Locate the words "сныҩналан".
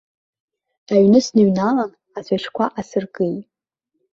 1.25-1.91